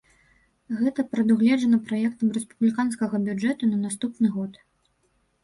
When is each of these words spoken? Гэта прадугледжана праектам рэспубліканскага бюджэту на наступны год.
Гэта 0.77 1.03
прадугледжана 1.11 1.79
праектам 1.89 2.33
рэспубліканскага 2.39 3.15
бюджэту 3.29 3.71
на 3.75 3.85
наступны 3.85 4.27
год. 4.41 4.53